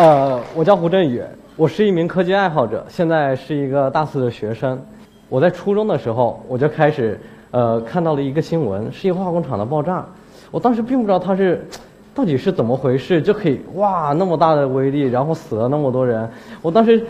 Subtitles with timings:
[0.00, 1.22] 呃，我叫胡振宇，
[1.56, 4.80] 我是一名科技爱好者，现在是一个大四的学生。
[5.28, 10.02] 我在初中的时候，我就开始呃看到了一个新闻，是一个化工厂的爆炸。
[10.50, 11.68] 我当时并不知道它是
[12.14, 16.26] 到底是怎么回事，就可以哇那么大的威力，然后死了那么多人。
[16.62, 17.04] 我当时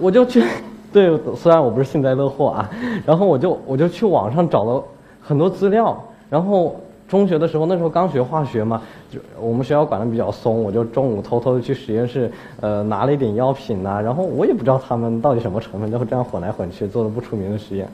[0.00, 0.42] 我就去，
[0.94, 2.70] 对，虽然我不是幸灾乐祸啊，
[3.04, 4.82] 然后我就我就去网上找了
[5.20, 6.74] 很多资料，然后。
[7.06, 12.30] 中学的时候，那时候刚学化学嘛，就我们学校管的比较松，我就中午偷偷的去实验室，
[12.60, 17.86] 呃，拿了一点药品呐，然后我也不知道他们到底什么成分，就会这样混来混去，做的不出名的实验，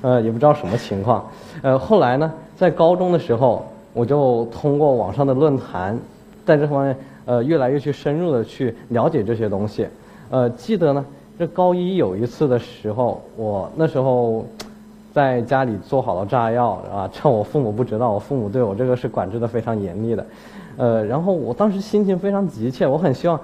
[0.00, 1.24] 呃，也不知道什么情况，
[1.62, 5.96] 呃，后来呢，在高中的时候，我就通过网上的论坛，
[6.44, 6.96] 在这方面，
[7.26, 9.86] 呃，越来越去深入的去了解这些东西，
[10.30, 11.04] 呃，记得呢，
[11.38, 14.44] 这高一有一次的时候，我那时候。
[15.16, 20.26] 在家里做好了炸药啊，趁我父母不知道，我父母对我这个是管制的非常严厉的，
[20.76, 23.40] 呃，然后我当时心情非常急切，我很希望，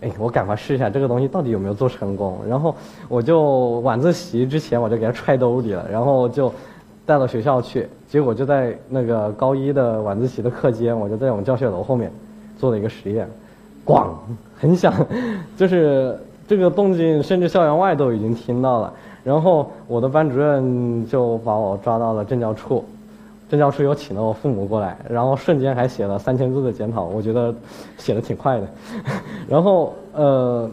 [0.00, 2.72] 哎，我赶快试一下这个东西到底有没有做成功，然后
[3.08, 6.52] 我就晚自习之前我就给它揣兜里了，然后就
[7.04, 12.12] 带到学校去，结果就在那个高一的晚自习的课间，我就在我们教学楼后面
[12.56, 13.28] 做了一个实验，
[13.84, 14.06] 咣，
[14.56, 14.94] 很响，
[15.56, 16.16] 就是
[16.46, 18.92] 这个动静，甚至校园外都已经听到了。
[19.28, 22.82] 然后我的班主任就把我抓到了政教处，
[23.50, 27.54] 政教处又请了我父母过来，然后瞬间还写了三千字的检讨，我觉得
[27.98, 28.66] 写的挺快的。
[29.46, 30.70] 然后呃，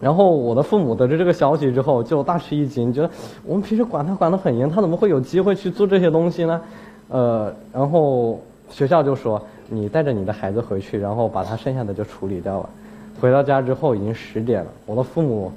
[0.00, 3.10] 然后我的父母得知这个消息之后就大吃一惊，觉得
[3.44, 6.62] 我们平时管他管得很严，他怎么会有机会去做这些东西呢？
[7.10, 12.70] 呃，然后学校就说你带着你的孩子回去，然后把他剩下的就处理掉了。
[13.20, 15.52] 回到家之后已经十点了，我的父母。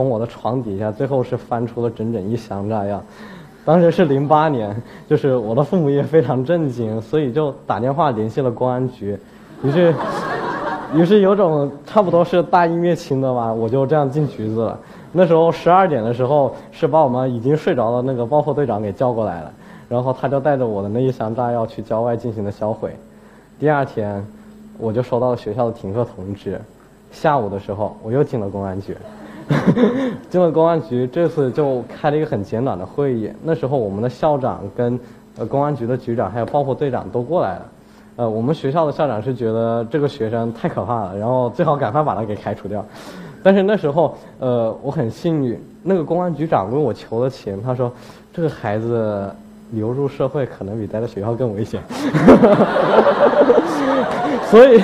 [0.00, 3.02] 从我的床底下，最后是翻出了整整一箱炸药。
[3.66, 4.74] 当时是零八年，
[5.06, 9.18] 就是我的父母也非常震惊，所以就打电话联系了公安局。
[9.62, 9.94] 于是，
[10.94, 14.78] 于是有种差不多是大义灭亲的吧，我就这样进局子了。
[15.12, 19.52] 那时候十二点的时候，是把我们已经睡着的那个爆破队长给叫过来了，
[19.86, 22.96] 然后他就带着我的那一箱炸药去郊外进行了销毁。
[23.58, 24.26] 第二天，
[24.78, 26.58] 我就收到了学校的停课通知。
[27.12, 28.96] 下午的时候，我又进了公安局。
[30.30, 33.30] 进了公安局，这次就开了一个很简短的会议。
[33.42, 34.98] 那时候我们的校长跟
[35.38, 37.66] 呃公安局的局长还有爆破队长都过来了。
[38.16, 42.84] 呃，我们学校的校长是觉得这个学生太可怕了，然后最好赶快把他给开除掉。
[43.42, 47.90] 但是那时候，呃，我很幸运，那个公安局长为我求了情，他说
[48.32, 49.34] 这个孩子
[49.70, 51.80] 流入社会可能比待在学校更危险。
[54.50, 54.82] 所以，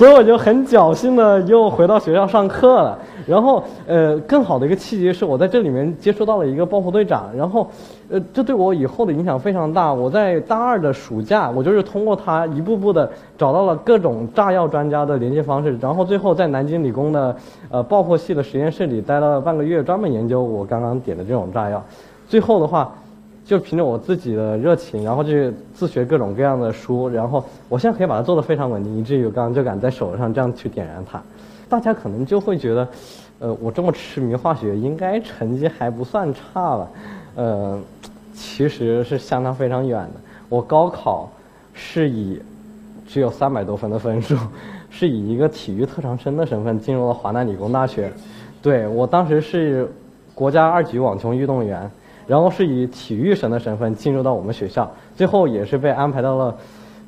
[0.00, 2.98] 所以我就很侥幸的又回到学校上课了。
[3.26, 7.68] 然后，呃，更好的一个契机是我在这里面接触到了一个爆破队长，然后，
[8.08, 9.92] 呃，这对我以后的影响非常大。
[9.92, 17.36] 我在大二的暑假，我就是通过他一步步的找到了各种炸药专家的联系方式，然后最后在南京理工的
[17.70, 21.84] 呃爆破系的实验室里待了半个月，专门研究我刚刚点的这种炸药。
[22.26, 22.90] 最后的话，
[23.50, 31.20] 就凭着我自己的热情，然后去自学各种各样的书，然后我现在可以把它做得非常稳定，以至于我刚刚就敢在手上这样去点燃它。
[31.68, 32.86] 大家可能就会觉得。
[33.40, 36.88] 呃，我这么痴迷化学，应该成绩还不算差吧？
[37.34, 37.80] 呃，
[38.34, 40.20] 其实是相差非常远的。
[40.48, 41.28] 我高考
[41.72, 42.38] 是以
[43.08, 44.36] 只有三百多分的分数，
[44.90, 48.12] 是以一个体育特长生的身份进入了华南理工大学。
[48.60, 49.90] 对我当时是
[50.34, 51.90] 国家二级网球运动员，
[52.30, 56.56] 然后是以体育生的身份进入到我们学校，最后也是被安排到了，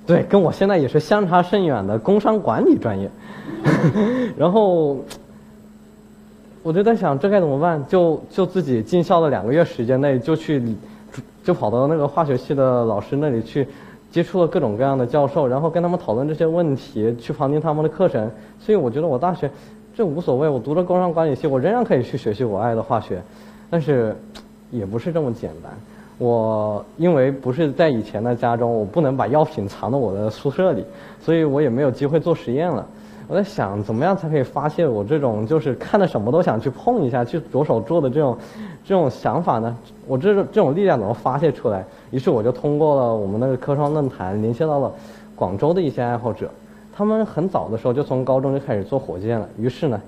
[0.05, 3.09] 对，跟我现在也是相差甚远的工商管理专业，
[4.37, 4.99] 然后。
[6.65, 7.85] 我就在想，这该怎么办？
[7.89, 10.63] 就就自己进校的两个月时间内，就去，
[11.43, 13.67] 就跑到那个化学系的老师那里去，
[14.13, 18.31] 接触了各种各样的教授，然后跟他们讨论这些问题，去旁听他们的课程。
[18.61, 19.51] 所以我觉得我大学
[19.93, 23.21] 这无所谓，我读了工商管理系，我仍然可以去学习我爱的化学。
[23.69, 24.17] 但是
[24.73, 25.71] 也不是这么简单。
[26.19, 30.85] 我因为不是在以前的家中，我不能把药品藏到我的宿舍里，
[31.21, 32.85] 所以我也没有机会做实验了。
[33.29, 38.37] 我在想，怎么样才可以发泄我这种就是看到什么都想去碰一下、去着手做的这种
[38.85, 39.75] 这种想法呢？
[40.07, 41.85] 我这这种力量怎么发泄出来？
[42.11, 44.93] 于是我就通过了我们那个科创论坛，联系到了
[45.35, 46.51] 广州的一些爱好者。
[46.95, 49.49] 他们很早的时候就从高中就开始做火箭了。
[49.57, 49.99] 于是呢，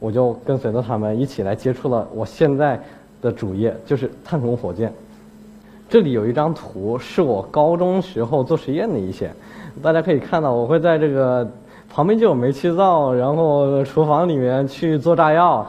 [0.00, 2.80] 我就跟随着他们一起来接触了我现在
[3.22, 4.92] 的主业，就是探空火箭。
[5.88, 9.32] 这里有一张图，是我高中时候做实验的一些，
[9.80, 11.48] 大家可以看到，我会在这个。
[11.94, 15.66] 旁边就有煤气灶，然后厨房里面去做炸药，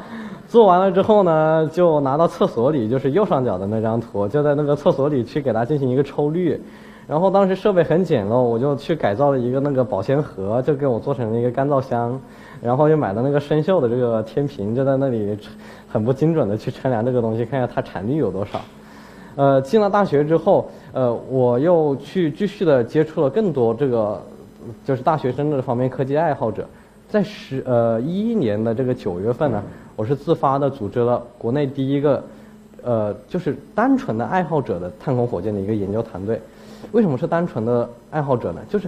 [0.48, 6.58] 做完了之后呢，就拿到厕所里，就是右上角的那张图，就在那个厕所里去给它进行一个抽滤，
[7.08, 12.20] 然后当时设备很简陋，我就去改造了一个那个保鲜盒，就给我做成了一个干燥箱，
[12.62, 15.38] 然后又买了那个生锈的这个天平，就在那里
[15.88, 18.62] 很不精准的去称量这个东西，看一下它产率有多少。
[19.36, 24.22] 呃，进了大学之后，呃，我又去继续的接触了更多这个，
[24.86, 26.66] 就是大学生这方面科技爱好者。
[27.10, 29.62] 在十呃一一年的这个九月份呢，
[29.96, 32.24] 我是自发的组织了国内第一个，
[32.82, 36.40] 呃，就是单纯的爱好者的探空火箭的一个研究团队。
[36.92, 38.62] 为什么是单纯的爱好者呢？
[38.70, 38.88] 就是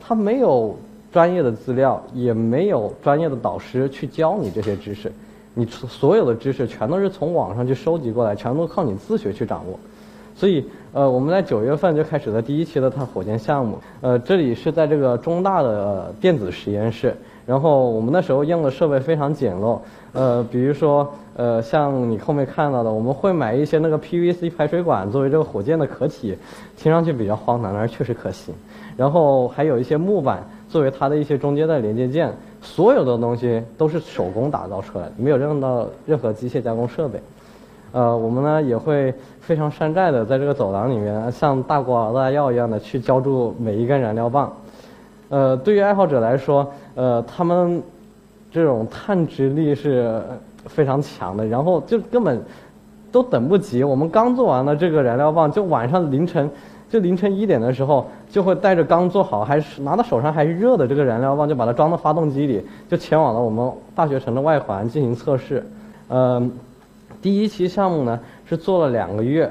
[0.00, 0.76] 他没有
[1.12, 5.12] 专业的资料，也没有专业的导师去教你这些知识，
[5.54, 9.78] 你所有的知识全都是从网上去收集过来，全都靠你自学去掌握。
[10.36, 13.78] 所以，呃，我们在九月份就开始了第一期的探火箭项目。
[14.00, 17.14] 呃，这里是在这个中大的电子实验室。
[17.46, 19.78] 然后我们那时候用的设备非常简陋，
[20.12, 26.38] 呃，比如说，呃，像你后面看到的，我们会买一些那个 PVC 排水管作为这个火箭的壳体，
[26.76, 28.54] 听上去比较荒唐，但是确实可行。
[28.96, 32.32] 然后还有一些木板作为它的一些中间的连接件，
[32.62, 37.20] 所有的东西都是手工打造出来的，没有用到任何机械加工设备。
[37.92, 44.52] 呃，我们呢也会非常山寨的在这个走廊里面，像大锅熬大药一样的去浇筑每一根燃料棒。
[45.28, 47.82] 呃，对于爱好者来说，呃，他们
[48.50, 50.22] 这种探知力是
[50.66, 52.40] 非常强的，然后就根本
[53.10, 53.82] 都等不及。
[53.82, 56.48] 我们刚做完了这个燃料棒，就晚上凌晨，
[56.88, 65.64] 就凌晨一点的时候，就会带着刚做好还是拿到手上还是热的这个燃料棒，就把它装到发动机里，就前往了我们大学城的外环进行测试。
[66.08, 66.52] 嗯，
[67.22, 69.50] 第一期项目呢是做了两个月，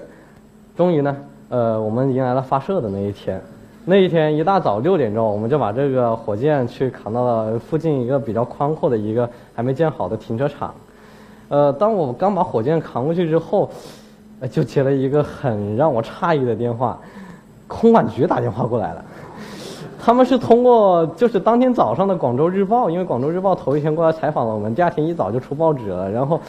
[0.77, 1.17] 终于呢，
[1.49, 3.41] 呃，我们迎来了发射的那一天。
[3.85, 10.73] 那一天一大早六点钟，我们就把这个火箭去扛到了附近一个比较宽阔的一个还没建好的停车场。
[11.49, 13.69] 呃，当我刚把火箭扛过去之后，
[14.49, 16.97] 就接了一个很让我诧异的电话，
[17.67, 19.03] 空管局打电话过来了。
[19.99, 26.09] 他们是通过就是当天早上的《广州日报》，因为《广州日报》头一天过来采访了我们，第二天一早就出报纸了。
[26.09, 26.39] 然后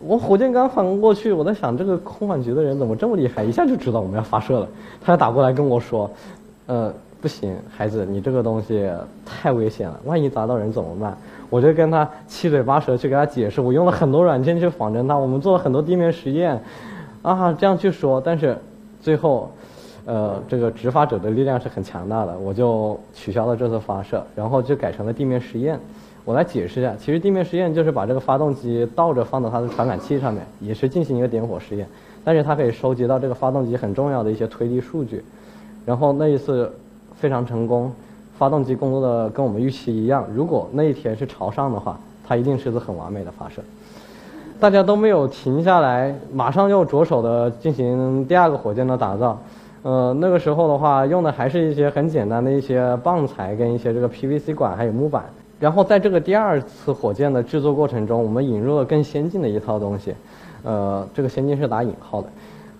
[0.00, 4.68] 我火箭刚扛过去，我在想这个空管局的人怎么这么厉害，一下就知道我们要发射了。
[5.00, 6.10] 他打过来跟我说。
[6.68, 8.86] 呃，不行，孩子，你这个东西
[9.24, 11.16] 太危险了，万一砸到人怎么办？
[11.48, 16.60] 我就跟他七嘴八舌去给他解释，我用了很多软件去仿真他，我们做了很多地面实验，
[17.22, 18.54] 啊，这样去说，但是
[19.00, 19.50] 最后，
[20.04, 25.80] 呃，这个执法者的力量是很强大的，我就取消了这次发射，然后就改成了地面实验。
[26.26, 31.88] 我来解释一下，其实地面实验就是把这个发动机倒着放到它的传感器上面，也是进行一个点火实验，
[32.22, 35.24] 但是它可以收集到这个发动机很重要的一些推力数据。
[35.88, 36.70] 然后那一次
[37.14, 37.90] 非常成功，
[38.36, 40.22] 发动机工作的跟我们预期一样。
[40.34, 43.62] 如果那一天是朝上的话，它一定是次很完美的发射。
[44.60, 49.40] 大家都没有停下来，马上又着手的进行第二个火箭的打造。
[49.82, 55.24] 呃，那个时候的话，用的还是一些很简单的一些棒材跟一些这个 PVC 管还有木板。
[55.58, 60.12] 然后在这个第二次火箭的制作过程中，我们引入了更先进的一套东西。
[60.64, 62.28] 呃，这个先进是打引号的。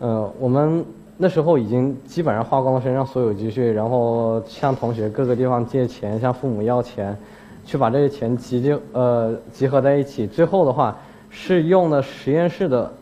[0.01, 0.85] 呃，我们。
[1.21, 7.17] 那时候已经基本上花光了身上所有积蓄，然后向同学各个地方借钱，向父母要钱，
[7.65, 10.29] 去把这些钱集集呃集合在一起。
[10.29, 10.97] 最后的话
[11.29, 12.93] 是用的实验室的，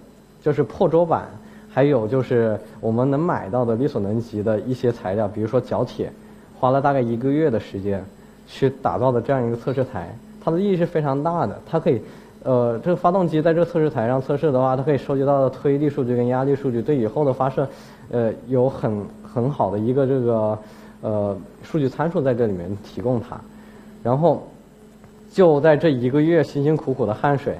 [0.40, 1.28] 就是破桌板，
[1.70, 6.10] 还有就是我们能买到的力所能及的一些材料，比如说角铁，
[6.58, 8.02] 花了大概一个月的时间
[8.48, 10.08] 去打造的这样一个测试台。
[10.42, 12.00] 它的意义是非常大的，它可以。
[12.46, 17.68] 呃，这个发动机在这个测试台上测试的话，它可以收集到的推力数据跟压力数据，对以后的发射，
[18.12, 20.56] 呃，有很很好的一个这个
[21.00, 23.36] 呃数据参数在这里面提供它。
[24.00, 24.46] 然后
[25.32, 27.58] 就在这一个月辛辛苦苦的汗水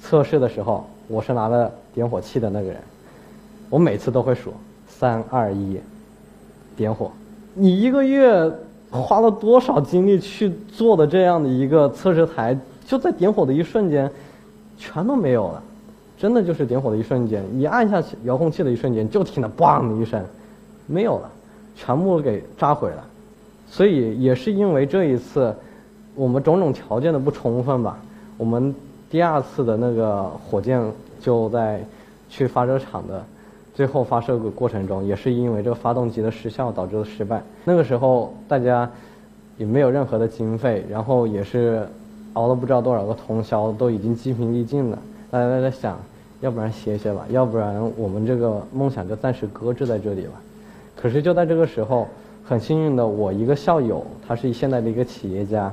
[0.00, 2.76] 测试的时候，我是拿了点火器的那个人。
[3.70, 4.52] 我每次都会数
[4.88, 5.78] 三二一，
[6.76, 7.08] 点火。
[7.54, 8.50] 你一个月
[8.90, 12.58] 花了多少精力去做的这样的一个测试台？
[12.86, 14.10] 就在点火的一瞬间，
[14.76, 15.62] 全都没有了，
[16.18, 20.22] 真的就是点火的一瞬间，你按下遥控器的一瞬间，就听到“嘣”的一声，
[20.86, 21.30] 没有了，
[21.76, 23.04] 全部给炸毁了。
[23.66, 25.54] 所以也是因为这一次，
[26.14, 27.98] 我们种种条件的不充分吧，
[28.36, 28.74] 我们
[29.10, 30.80] 第二次的那个火箭
[31.20, 31.80] 就在
[32.28, 33.24] 去发射场的
[33.74, 37.42] 最后发射过程中，也是因为这个发动机的失效导致的失败。
[37.64, 38.90] 那个时候大家
[39.56, 41.86] 也没有任何的经费，然后也是。
[42.34, 44.98] 熬了不知道多少个通宵，都已经精疲力尽了。
[45.30, 45.98] 大家都在想，
[46.40, 50.32] 要不然歇歇吧，要不然我们这个梦想就暂时搁置在这里了。
[50.94, 52.06] 可是就在这个时候，
[52.44, 55.72] 很幸运的，我一个校友，他是现在的一个企业家，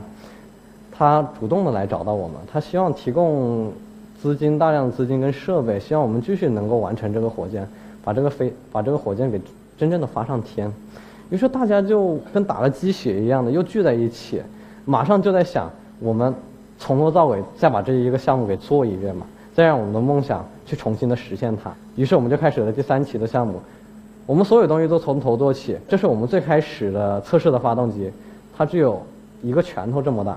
[0.92, 3.72] 他主动的来找到我们，他希望提供
[4.22, 7.68] 资金，大量的资金跟设备，希望我们继续能够完成这个火箭，
[8.04, 9.40] 把这个飞，把这个火箭给
[9.78, 10.72] 真正的发上天。
[11.30, 14.42] 于是大家就跟打了鸡血一样的又聚在一起，
[14.86, 16.34] 马上就在想，我们
[16.82, 19.24] 从头到尾再把这一个项目给做一遍嘛，
[19.54, 21.72] 再让我们的梦想去重新的实现它。
[21.96, 23.62] 于是我们就开始了第三期的项目，
[24.26, 25.78] 我们所有东西都从头做起。
[25.88, 28.12] 这是我们最开始的测试的发动机，
[28.58, 29.00] 它只有
[29.44, 30.36] 一个拳头这么大，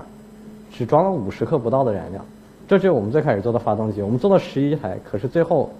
[0.71, 2.21] 只装了五十克不到的燃料。
[2.67, 5.71] 这就是我们最开始做的发动机，我们做了十一台，可是最后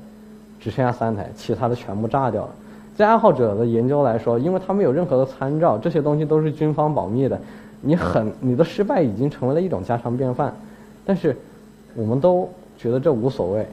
[0.59, 2.49] 只剩下三台，其他的全部炸掉了。
[2.95, 7.39] 在爱好者的研究来说，因为他没有任何的参照，这些东西都是军方保密的。
[7.87, 10.51] 你很你的失败已经成为了一种家常便饭，
[11.05, 11.37] 但是
[11.95, 12.49] 我们都
[12.79, 13.65] 觉得这无所谓。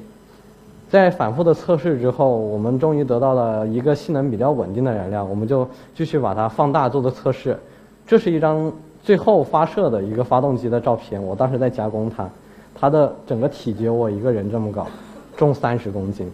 [0.90, 7.58] 在反复的测试之后，我们终于得到了一个性能比较稳定的燃料，我们就继续把它放大做的测试。
[8.06, 8.70] 这是一张
[9.02, 12.28] 最后发射的一个发动机的照片，我当时在加工它，
[12.74, 14.86] 它的整个体积我一个人这么高，
[15.34, 16.30] 重三十公斤，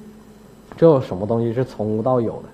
[0.76, 2.48] 这有什么东西是从无到有的？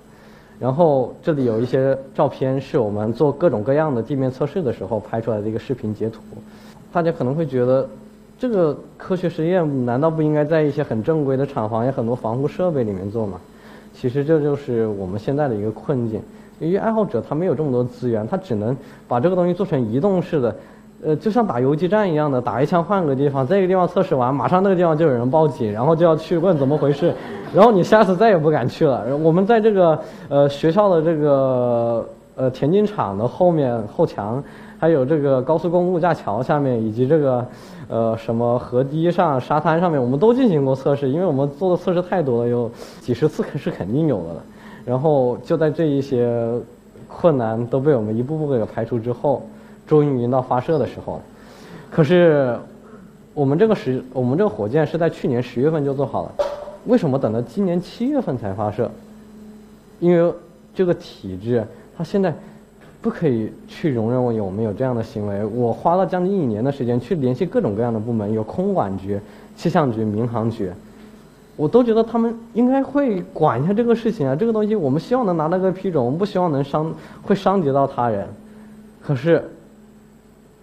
[0.59, 6.21] 然后这里有一些照片，是我们做各种各样的地面测试的时候拍出来的一个视频截图。
[6.93, 7.87] 大家可能会觉得，
[8.39, 13.39] 这个科学实验难道不应该在一些很正规的厂房、有很多防护设备里面做吗？
[13.93, 16.21] 其实这就是我们现在的一个困境。
[16.59, 18.75] 由于爱好者他没有这么多资源，他只能
[19.07, 20.55] 把这个东西做成移动式的。
[21.05, 27.13] 呃，就像打游击战一样的，打一枪换个地方，这个地方测试完，马上那个地方就有人报警，然后就要去问怎么回事，
[27.53, 29.05] 然后你下次再也不敢去了。
[29.17, 32.03] 我们在这个呃学校的这个
[32.35, 34.43] 呃田径场的后面后墙，
[34.79, 37.45] 还有这个高速公路架桥下面，以及这个
[37.87, 42.67] 呃什么河堤上、沙滩上面，我们都进行过测试，因为我们做的测试太多了，有
[42.99, 44.41] 几十次是肯定有的了。
[44.83, 46.51] 然后就在这一些
[47.07, 49.43] 困难都被我们一步步给排除之后。
[49.87, 51.21] 终于到发射的时候了，
[51.91, 52.57] 可是
[53.33, 56.31] 我们这个时我们这个火箭是在去年十月份就做好了，
[56.85, 58.89] 为什么等到今年七月份才发射？
[59.99, 60.33] 因为
[60.73, 61.63] 这个体制
[61.95, 62.33] 它现在
[63.01, 65.45] 不可以去容忍我有没有这样的行为。
[65.45, 69.19] 我花了将近一年的时间去联系各种各样的部门，有空管局、
[69.55, 70.71] 气象局、民航局，
[71.55, 74.35] 我都觉得他们应该会管一下这个事情啊。
[74.35, 78.27] 这个东西我们希望能拿到个批准，我们不希望能伤会伤及到他人，
[79.01, 79.43] 可是。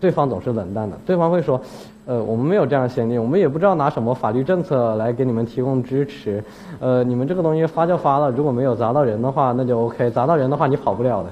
[0.02, 1.60] 对方总是冷淡的，对方会说
[2.06, 6.42] ：“呃，我们没有这样的先例，我们也不知道拿什么法律政策来给你们提供支持。
[6.80, 11.30] 呃，你们这个东西发就发了，如果没有砸到人的话，那就 OK；砸到人的话，你跑不了的。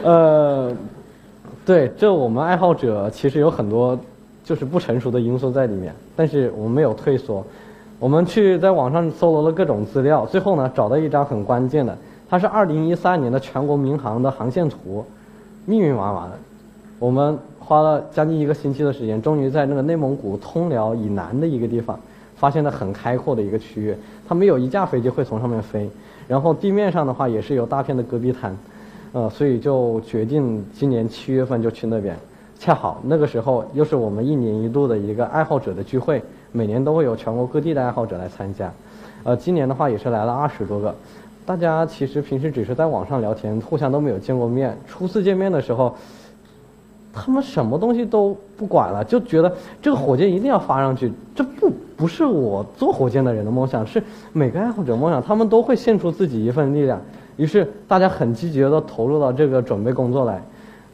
[0.02, 0.72] 呃，
[1.66, 3.98] 对，这我们爱好者其实有很多
[4.42, 7.44] 就是不成熟的因素在里面，但是我们没有退缩，
[7.98, 11.94] 我们去在网上搜罗了各种资料，最后呢找到一张很关键的，
[12.30, 15.04] 它是二零一三年的全国民航的航线图。
[15.66, 16.32] 密密麻麻的，
[16.98, 21.98] 我们花了将近一个星期的时间，终于在那个内蒙古通辽以南的一个地方，
[22.36, 23.94] 发现了很开阔的一个区域。
[24.26, 25.88] 它没有一架飞机会从上面飞，
[26.26, 28.56] 然后地面上的话也是有大片的戈壁滩，
[29.12, 32.16] 呃，所以就决定今年七月份就去那边。
[32.58, 38.70] 恰好那个时候又是我们一年一度的一个爱好者的聚会，每年都会有全国各地的爱好者来参加，
[39.24, 40.94] 呃，今年的话也是来了二十多个。
[41.50, 44.78] 大家其实平时只是在网上聊天，互相都没有见过面。
[44.86, 45.92] 初次见面的时候，
[47.12, 49.52] 他们什么东西都不管了，就觉得
[49.82, 51.12] 这个火箭一定要发上去。
[51.34, 54.00] 这不不是我做火箭的人的梦想，是
[54.32, 55.20] 每个爱好者梦想。
[55.20, 57.00] 他们都会献出自己一份力量，
[57.36, 60.40] 于是大家很积极的投入到这个准备工作来。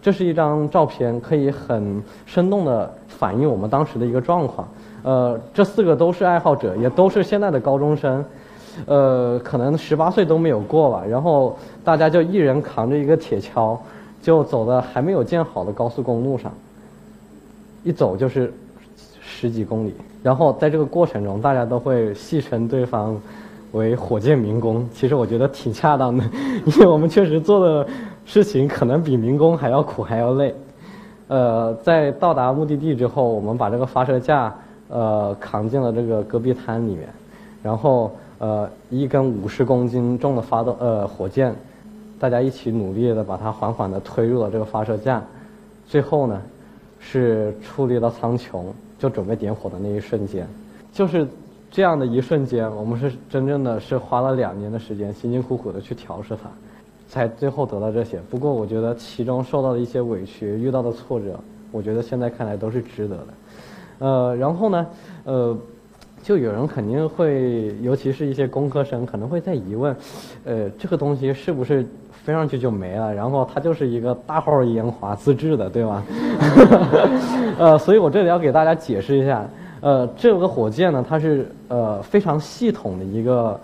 [0.00, 4.66] 这是一张照片，可以很生动的反映我们当时的一个状况。
[5.02, 8.24] 呃，这四个都是爱好者，也都是现在的高中生。
[8.84, 13.78] 呃，可能十八岁都没有过吧，然后大家就一人扛着一个铁锹，
[14.20, 16.52] 就走在还没有建好的高速公路上，
[17.82, 18.52] 一走就是
[19.22, 19.94] 十几公里。
[20.22, 23.18] 然后在这个过程中，大家都会戏称对方
[23.72, 24.86] 为“火箭民工”。
[24.92, 26.22] 其实我觉得挺恰当的，
[26.66, 27.86] 因为我们确实做的
[28.26, 30.54] 事情可能比民工还要苦还要累。
[31.28, 34.54] 呃，在到达目的地之后，我们把这个发射架
[34.88, 37.08] 呃扛进了这个戈壁滩里面，
[37.62, 38.10] 然后。
[38.38, 41.54] 呃，一根五十公斤重的发动呃火箭，
[42.18, 45.22] 大家一起努力的把它缓缓的推入了这个发射架，
[45.86, 46.42] 最后呢，
[46.98, 48.64] 是矗立到苍穹，
[48.98, 50.46] 就准备点火的那一瞬间，
[50.92, 51.26] 就是
[51.70, 56.50] 这样的一瞬间，我们是真正的是花了两年的时间，辛辛苦苦的去调试它，
[57.08, 58.20] 才最后得到这些。
[58.28, 61.40] 不过我觉得其中受到的一些委屈，遇到的挫折，
[61.72, 63.26] 我觉得现在看来都是值得的。
[64.00, 64.86] 呃，然后呢，
[65.24, 65.56] 呃。
[66.26, 69.94] 就有人肯定会，尤其是一些工科生，可能会在疑问，
[70.44, 73.14] 呃，这个东西是不是飞上去就没了？
[73.14, 76.02] 然后它就是一个大号烟花自制的，对吧？
[77.60, 79.48] 呃，所以我这里要给大家解释一下，
[79.80, 83.60] 呃，这个火箭呢，它是呃非常系统的一个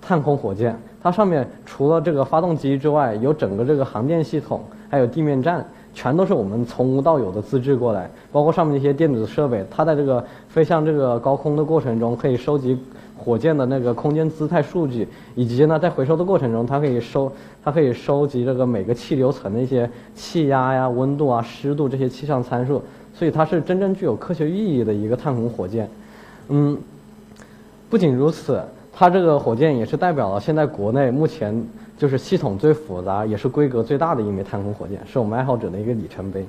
[0.00, 5.62] 探空火箭，它上面除了这个发动机之外，有整个这个航电系统，还有地面站，
[5.98, 8.08] 全都是我们从无到有的自制过来。
[8.30, 12.78] 包括上面那些电子设备，它在这个飞向这个高空的过程中，可以收集
[13.16, 17.32] 火箭的那个空间姿态数据，以及呢，在回收的过程中，它可以收，
[17.64, 22.80] 它可以收集这个每个气流层的一些气压呀、温度啊、湿度这些气象参数。
[23.12, 25.90] 所以它是真正具有科学意义的一个探空火箭。
[26.50, 26.78] 嗯，
[27.90, 28.62] 不仅如此，
[28.92, 31.66] 它这个火箭也是代表了现在国内目前
[31.98, 36.46] 就是系统最复杂，也是规格最大的一枚太空火箭，是我们爱好者的一个里程碑。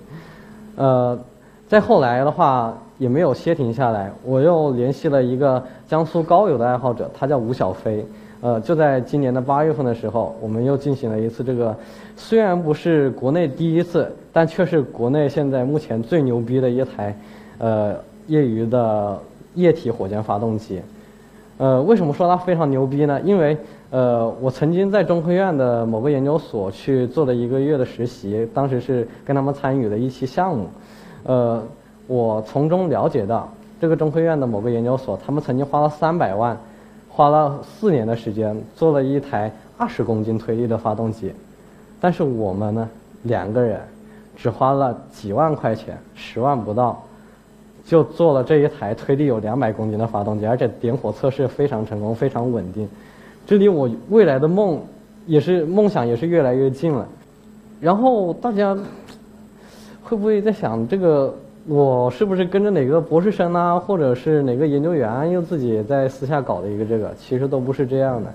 [0.77, 1.19] 呃，
[1.67, 8.05] 再后来的话也没有歇停下来，我又联系了一个江苏高邮的爱好者，他叫吴小飞。
[8.41, 11.75] 呃，就在今年的八月份的时候，我们又进行了一次这个，
[12.15, 17.17] 虽然不是国内第一次，但却是国内现在目前最牛逼的一台，
[17.57, 17.95] 呃，
[18.27, 19.19] 业余的。
[19.55, 20.79] 液体火箭发动机，
[21.59, 23.19] 呃，为什么说它非常牛逼呢？
[23.19, 23.57] 因为，
[23.89, 30.69] 呃，我曾经在中科院的某个研究所去做了一个月的实习，当时是跟他们参与了一期项目，
[31.23, 31.61] 呃，
[32.07, 36.57] 我从中了解到，这个中科院的某个研究所，他们曾经花了三百万，
[37.09, 41.33] 花了四年的时间做了一台二十公斤推力的发动机，
[41.99, 42.89] 但是我们呢，
[43.23, 43.81] 两个人
[44.37, 47.03] 只花了几万块钱，十万不到。
[47.89, 52.88] 就做了这一台推力有两百公斤的发动机，而且点火测试非常成功，非常稳定。
[53.48, 54.79] 这离我未来的梦，
[55.25, 57.03] 也是梦想，也是越来越近了。
[57.81, 58.77] 然后大家
[60.03, 61.34] 会不会在想，这个
[61.65, 67.12] 我是不是跟着哪个博士生啊，或者是哪个研究员又自己在私下搞的一个这个？
[67.17, 68.34] 其实都不是这样的。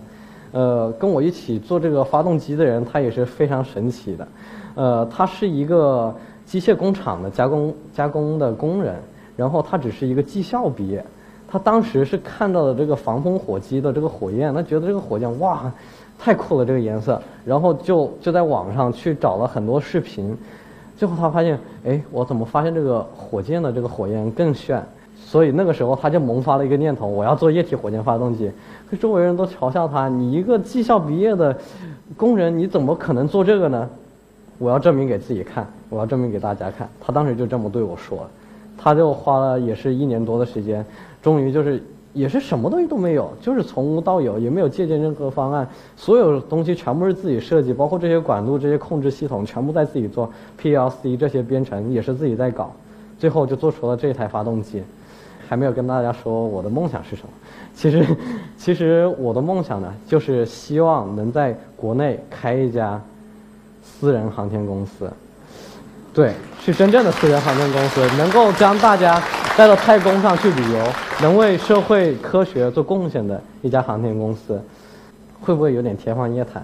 [0.50, 4.28] 呃，跟我一起做这个发动机的人，他也是非常神奇的。
[4.74, 6.12] 呃，他是一个
[6.44, 8.96] 机械工厂的加工加工的工人。
[9.36, 11.04] 然后他只是一个技校毕业，
[11.48, 15.72] 他当时是看到了这个防风火机的这个火焰，他觉得这个火箭哇，
[16.18, 20.36] 太酷了这个颜色，然后就就在网上去找了很多视频，
[20.96, 24.82] 最后他发现，哎，我怎么发现这个火箭的这个火焰更炫？
[25.26, 28.50] 所以那个时候他就萌发了一个念头，我要做液体火箭发动机。
[28.88, 31.56] 可周围人都嘲笑他，你一个技校毕业的
[32.16, 33.88] 工人，你怎么可能做这个呢？
[34.58, 36.88] 我要证明给自己看，我要证明给大家看。
[37.00, 38.28] 他当时就这么对我说。
[38.84, 40.84] 他就花了也是一年多的时间，
[41.22, 45.66] 终于就是也是什么东西都没有，就是从无到有，也没有借鉴任何方案，
[45.96, 52.70] 所有东西全部是自己设计，包括这些管路、这些控制系统，全部在自己做，PLC 这些编程也是自己在搞，
[53.18, 54.82] 最后就做出了这台发动机。
[55.48, 57.28] 还没有跟大家说我的梦想是什么，
[57.74, 58.06] 其实，
[58.56, 63.00] 其实我的梦想呢，就是希望能在国内开一家
[63.82, 65.10] 私人航天公司。
[66.14, 69.20] 对，是真正的私人航天公司，能够将大家
[69.56, 70.78] 带到太空上去旅游，
[71.20, 74.62] 能为社会科学做贡献的一家航天公司，
[75.40, 76.62] 会不会有点天方夜谭？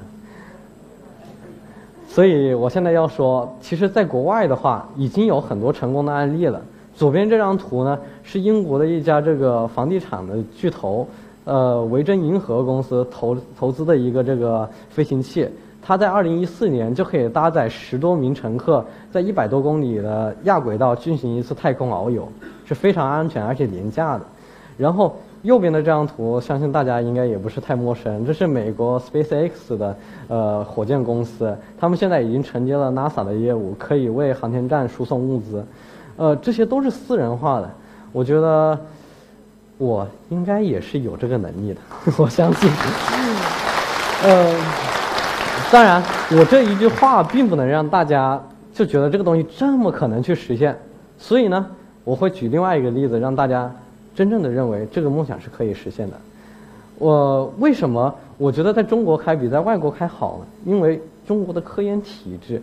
[2.08, 6.62] 所以我现在要说，其实，在国外的话，已经有很多成功的案例了。
[6.94, 11.08] 左边这张图呢，是英国的一家这个房地产的巨头，
[11.44, 15.48] 呃，维珍银河公司投投资的一个这个飞行器。
[15.90, 22.29] 它在二零一四年就可以搭载十多名乘客，在一百多公里的亚轨道进行一次太空遨游，
[22.64, 24.20] 是非常安全而且廉价的。
[24.79, 29.96] 然后右边的这张图，相信大家应该也不是太陌生，这是美国 SpaceX 的
[30.29, 35.66] 呃火箭公司，他们现在已经承接了 NASA 的业务，可以为航天站输送物资。
[36.16, 37.68] 呃，这些都是私人化的，
[38.12, 38.79] 我觉得
[39.76, 41.81] 我应该也是有这个能力的，
[42.16, 42.70] 我相信。
[44.22, 44.89] 嗯。
[45.72, 46.02] 当然，
[46.33, 48.42] 我这一句话并不能让大家
[48.74, 50.76] 就觉得这个东西这么可能去实现，
[51.16, 51.64] 所以呢，
[52.02, 53.72] 我会举另外一个例子，让大家
[54.12, 56.16] 真正的认为这个梦想是可以实现的。
[56.98, 60.46] 我为什么我觉得在中国开比在外国开好呢？
[60.64, 62.61] 因为中国的科研体制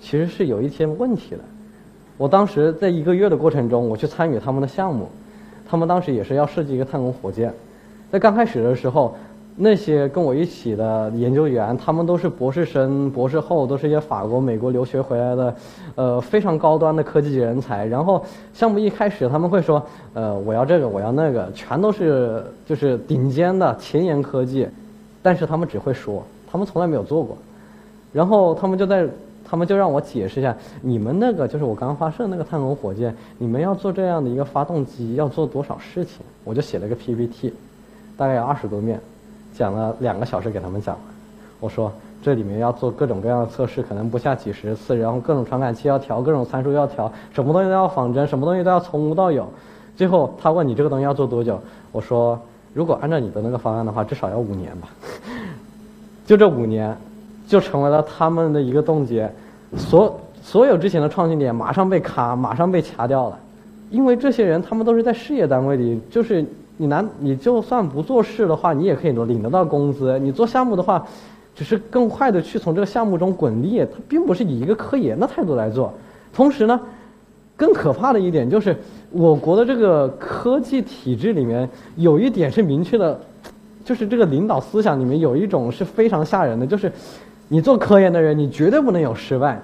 [0.00, 1.40] 其实是有一些问题的。
[2.16, 5.10] 我当时在一个月的过程中，我去参与他们的项目，
[5.68, 7.52] 他们当时也是要设计一个太空火箭，
[8.10, 9.14] 在刚开始的时候。
[9.60, 15.54] 那些跟我一起的研究员，他们都是博士生、博士后，都是一些法国、美国留学回来的，
[15.96, 17.84] 呃，非常高端的科技人才。
[17.84, 24.68] 然后项目一开始，他们会说，呃，我要这个，我要那个，全都是就是顶尖的前沿科技，
[25.20, 27.36] 但是他们只会说，他们从来没有做过。
[28.12, 29.04] 然后他们就在，
[29.44, 36.18] 他们就让我解释一下，你们那个就是我刚刚发射那个探空火箭，你们要做这样的一个发动机，要做多少事情？
[36.44, 37.52] 我就写了个 PPT，
[38.16, 39.00] 大概有二十多面。
[39.54, 40.96] 讲了两个小时给他们讲，
[41.60, 49.48] 我说这里面要做各种各样的测试，可能不下几十次，然后各种传感器要调，各种参数要调，什么东西都要仿真，什么东西都要从无到有。
[49.96, 52.38] 最后他问你这个东西要做多久，我说
[52.72, 54.88] 如果按照你的那个方案的话，至少要五年吧。
[56.26, 56.96] 就这五年，
[57.46, 59.28] 就成为了他们的一个冻结，
[59.76, 63.38] 所所有之前的创新点马上被卡，马上被掐掉了，
[63.90, 66.44] 因为这些人他们都是在事业单位里，就是
[66.78, 70.18] 你难，你就算不做事的话，你也可以领得到工资。
[70.20, 71.06] 你做项目的话，
[71.54, 75.92] 只是更快的去从这个项目中滚利，它并不是以一个科研的态度来做。
[76.32, 76.80] 同时呢，
[77.56, 78.76] 更可怕的一点就是，
[79.10, 83.20] 我国的这个科技体制里面有一点是明确的，
[83.84, 86.92] 就是这个领导思想里面有一种是非常吓人的，就是
[87.48, 89.60] 你做科研的人，你绝对不能有失败。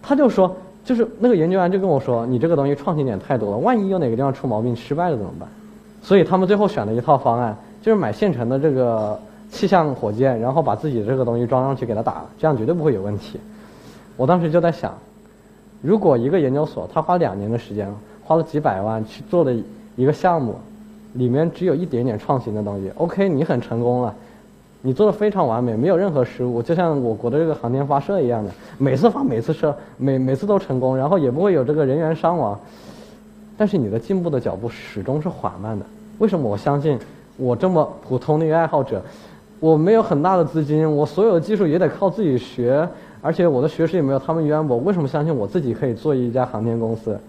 [0.00, 5.48] 他就说，就是那个研究员就跟我说，你这个东西创新点太多了，万一有哪个地方出毛病失败了怎么办？
[6.02, 9.18] 所以他们最后选了一套方案，就是买现成的这个
[9.50, 13.38] 气象火箭，然后把自己这个东西装上去给它打，这样绝对不会有问题。
[14.16, 14.92] 我当时就在想，
[15.82, 17.88] 如果一个研究所他花两年的时间，
[18.22, 19.54] 花了几百万去做的
[19.96, 20.54] 一个项目，
[21.14, 24.14] 里面只有一点点创新的东西，OK，你很成功了。
[24.82, 32.58] 你做的非常完美，没有任何失误，就像我国的这个航天发射一样的，每次发每次射，每每次都成功，然后也不会有这个人员伤亡。
[33.60, 35.84] 但是你的进步的脚步始终是缓慢的。
[36.16, 36.98] 为什么我相信
[37.36, 39.02] 我这么普通的一个爱好者，
[39.58, 42.88] 我没有很大的资金，我所有的技术也得靠自己学，
[43.20, 44.78] 而且我的学识也没有他们渊博。
[44.78, 47.20] 为什么相信我自己可以做一家航天公司？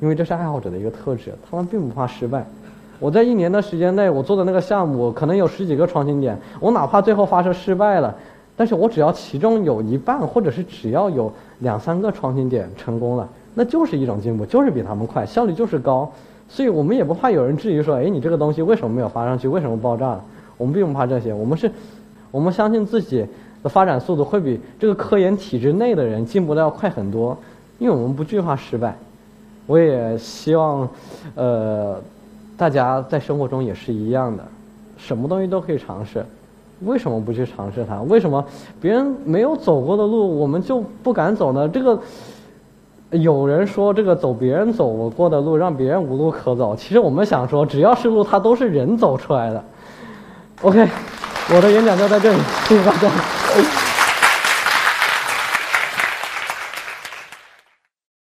[0.00, 2.46] 因为这是爱好者的一个特质，他们并不怕失败。
[3.00, 6.38] 我在一年的时间内，我做的那个项目可能有十几个创新点。
[6.60, 8.14] 我哪怕最后发射失败了，
[8.56, 16.10] 但是我只要其中有一半，或者是只要有两三个创新点成功了，那就是一种进步，就是比他们快，效率就是高。
[16.48, 19.48] 所以我们也不怕有人质疑说，哎，你这个东西为什么没有发上去？
[19.48, 20.24] 为什么爆炸了？
[20.56, 21.70] 我们并不怕这些，我们是，
[22.30, 23.26] 我们相信自己
[23.62, 27.36] 的发展速度会比这个科研体制内的人进步的要快很多，
[27.78, 28.96] 因为我们不惧怕失败。
[29.66, 30.88] 我也希望，
[31.34, 32.00] 呃。
[32.54, 34.44] 大家在生活中也是一样的，
[34.96, 36.24] 什么东西都可以尝试，
[36.82, 38.00] 为什么不去尝试它？
[38.02, 38.44] 为什么
[38.80, 41.68] 别人没有走过的路，我们就不敢走呢？
[41.68, 41.98] 这个
[43.12, 46.74] 有人说，这个走别人走过的路，让别人无路可走。
[46.74, 49.62] 其实我们想说，只要是路，它都是人走出来的。
[50.62, 50.88] OK，
[51.54, 53.08] 我的演讲就在这里，谢谢大家。